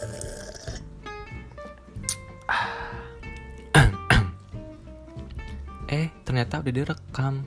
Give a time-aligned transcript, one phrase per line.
[5.92, 7.44] eh ternyata udah direkam.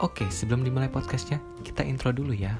[0.00, 2.56] Oke sebelum dimulai podcastnya kita intro dulu ya.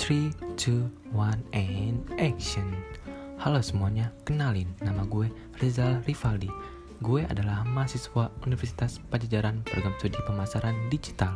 [0.00, 2.64] 3, 2, 1, and action.
[3.40, 5.28] Halo semuanya, kenalin nama gue
[5.60, 6.48] Rizal Rivaldi.
[7.00, 11.32] Gue adalah mahasiswa Universitas Pajajaran Program Studi Pemasaran Digital.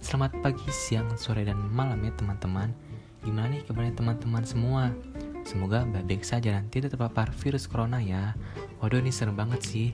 [0.00, 2.72] Selamat pagi, siang, sore, dan malam ya teman-teman.
[3.20, 4.88] Gimana nih kabarnya teman-teman semua?
[5.44, 8.36] Semoga baik-baik saja dan tidak terpapar virus corona ya.
[8.80, 9.88] Waduh ini serem banget sih.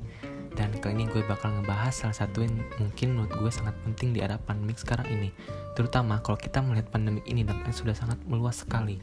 [0.57, 4.25] Dan kali ini gue bakal ngebahas salah satu yang mungkin menurut gue sangat penting di
[4.25, 5.29] era pandemik sekarang ini.
[5.77, 8.97] Terutama kalau kita melihat pandemik ini dampaknya sudah sangat meluas sekali.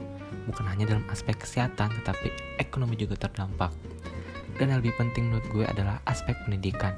[0.50, 3.70] Bukan hanya dalam aspek kesehatan, tetapi ekonomi juga terdampak.
[4.58, 6.98] Dan yang lebih penting menurut gue adalah aspek pendidikan.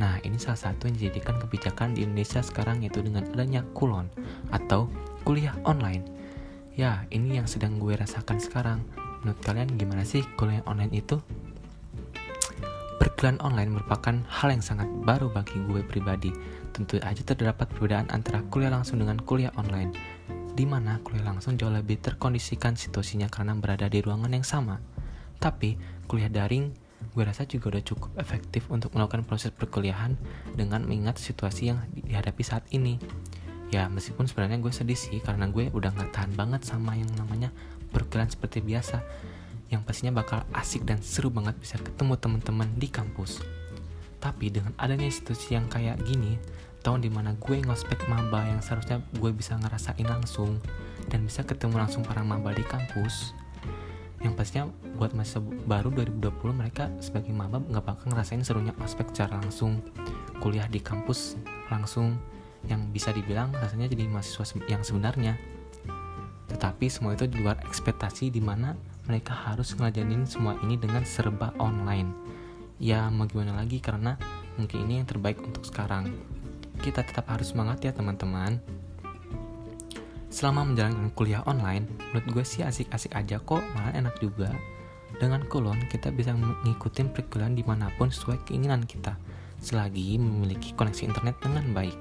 [0.00, 4.08] Nah, ini salah satu yang dijadikan kebijakan di Indonesia sekarang yaitu dengan adanya kulon
[4.56, 4.88] atau
[5.28, 6.21] kuliah online.
[6.72, 8.80] Ya, ini yang sedang gue rasakan sekarang.
[9.20, 11.20] Menurut kalian gimana sih kuliah online itu?
[12.96, 16.32] Perkuliahan online merupakan hal yang sangat baru bagi gue pribadi.
[16.72, 19.92] Tentu aja terdapat perbedaan antara kuliah langsung dengan kuliah online,
[20.56, 24.80] di mana kuliah langsung jauh lebih terkondisikan situasinya karena berada di ruangan yang sama.
[25.36, 25.76] Tapi,
[26.08, 26.72] kuliah daring
[27.12, 30.16] gue rasa juga udah cukup efektif untuk melakukan proses perkuliahan
[30.56, 32.96] dengan mengingat situasi yang dihadapi saat ini.
[33.72, 37.48] Ya, meskipun sebenarnya gue sedih sih karena gue udah gak tahan banget sama yang namanya
[37.88, 39.00] perkuliahan seperti biasa
[39.72, 43.40] yang pastinya bakal asik dan seru banget bisa ketemu teman-teman di kampus.
[44.20, 46.36] Tapi dengan adanya institusi yang kayak gini,
[46.84, 50.60] tahun di mana gue ngospek maba yang seharusnya gue bisa ngerasain langsung
[51.08, 53.32] dan bisa ketemu langsung para maba di kampus,
[54.22, 59.42] yang pastinya buat masa baru 2020 mereka sebagai maba nggak bakal ngerasain serunya ospek secara
[59.42, 59.82] langsung
[60.38, 61.34] kuliah di kampus
[61.70, 62.14] langsung
[62.70, 65.34] yang bisa dibilang rasanya jadi mahasiswa yang sebenarnya
[66.52, 68.76] tetapi semua itu di luar ekspektasi di mana
[69.08, 72.12] mereka harus ngelajanin semua ini dengan serba online.
[72.76, 74.20] Ya mau gimana lagi karena
[74.60, 76.12] mungkin ini yang terbaik untuk sekarang.
[76.78, 78.60] Kita tetap harus semangat ya teman-teman.
[80.32, 84.48] Selama menjalankan kuliah online, menurut gue sih asik-asik aja kok, malah enak juga.
[85.20, 89.12] Dengan kulon, kita bisa mengikuti perkuliahan di mana pun sesuai keinginan kita,
[89.60, 91.98] selagi memiliki koneksi internet dengan baik.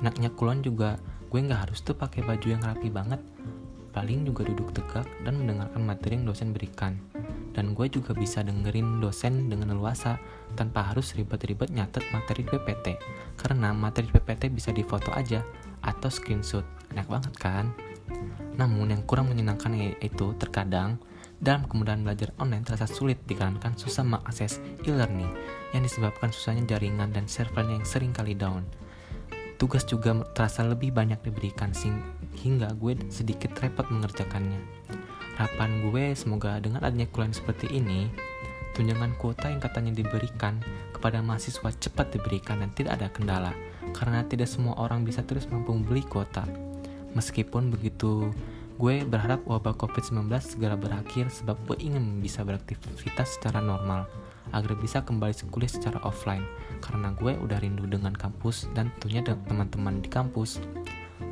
[0.00, 1.00] Enaknya kulon juga,
[1.32, 3.20] gue nggak harus tuh pakai baju yang rapi banget,
[3.96, 7.00] paling juga duduk tegak dan mendengarkan materi yang dosen berikan.
[7.56, 10.20] Dan gue juga bisa dengerin dosen dengan leluasa
[10.52, 13.00] tanpa harus ribet-ribet nyatet materi PPT.
[13.40, 15.40] Karena materi PPT bisa difoto aja
[15.80, 16.68] atau screenshot.
[16.92, 17.72] Enak banget kan?
[18.60, 19.72] Namun yang kurang menyenangkan
[20.04, 21.00] itu terkadang
[21.40, 25.28] dalam kemudahan belajar online terasa sulit dikarenakan susah mengakses e-learning
[25.76, 28.64] yang disebabkan susahnya jaringan dan server yang sering kali down
[29.56, 31.72] tugas juga terasa lebih banyak diberikan
[32.36, 34.60] hingga gue sedikit repot mengerjakannya.
[35.36, 38.08] Harapan gue semoga dengan adanya kuliah seperti ini,
[38.76, 40.60] tunjangan kuota yang katanya diberikan
[40.92, 43.52] kepada mahasiswa cepat diberikan dan tidak ada kendala,
[43.92, 46.44] karena tidak semua orang bisa terus mampu beli kuota.
[47.16, 48.32] Meskipun begitu,
[48.76, 54.04] gue berharap wabah COVID-19 segera berakhir sebab gue ingin bisa beraktivitas secara normal
[54.54, 56.44] agar bisa kembali kuliah secara offline.
[56.82, 60.62] Karena gue udah rindu dengan kampus dan tentunya teman-teman di kampus.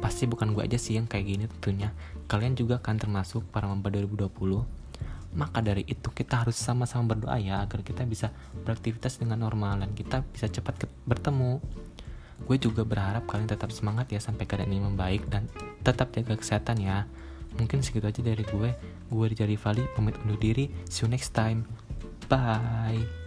[0.00, 1.92] Pasti bukan gue aja sih yang kayak gini tentunya.
[2.26, 4.84] Kalian juga akan termasuk para maba 2020
[5.34, 8.30] maka dari itu kita harus sama-sama berdoa ya agar kita bisa
[8.62, 11.58] beraktivitas dengan normal dan kita bisa cepat bertemu.
[12.46, 15.50] Gue juga berharap kalian tetap semangat ya sampai keadaan ini membaik dan
[15.82, 17.10] tetap jaga kesehatan ya.
[17.58, 18.70] Mungkin segitu aja dari gue.
[19.10, 20.70] Gue dari Vali pamit undur diri.
[20.86, 21.66] See you next time
[22.28, 23.23] Bye.